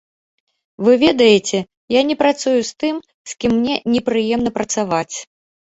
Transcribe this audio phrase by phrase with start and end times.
[0.87, 1.59] Вы ведаеце,
[1.99, 2.95] я не працую з тым,
[3.31, 5.15] з кім мне непрыемна працаваць.